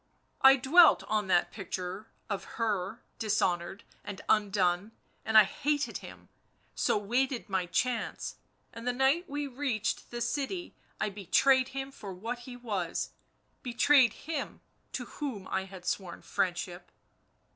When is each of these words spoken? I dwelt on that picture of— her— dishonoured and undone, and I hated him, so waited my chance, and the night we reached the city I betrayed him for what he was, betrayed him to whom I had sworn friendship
I 0.41 0.55
dwelt 0.55 1.03
on 1.03 1.27
that 1.27 1.51
picture 1.51 2.07
of— 2.27 2.43
her— 2.57 3.03
dishonoured 3.19 3.83
and 4.03 4.19
undone, 4.27 4.93
and 5.23 5.37
I 5.37 5.43
hated 5.43 5.99
him, 5.99 6.27
so 6.73 6.97
waited 6.97 7.47
my 7.49 7.67
chance, 7.67 8.37
and 8.73 8.87
the 8.87 8.93
night 8.93 9.29
we 9.29 9.45
reached 9.45 10.09
the 10.09 10.19
city 10.19 10.73
I 10.99 11.11
betrayed 11.11 11.67
him 11.67 11.91
for 11.91 12.11
what 12.15 12.39
he 12.49 12.57
was, 12.57 13.11
betrayed 13.61 14.13
him 14.25 14.61
to 14.93 15.05
whom 15.05 15.47
I 15.49 15.65
had 15.65 15.85
sworn 15.85 16.23
friendship 16.23 16.91